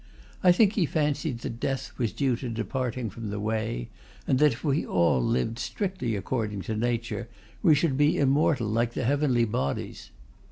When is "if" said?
4.53-4.63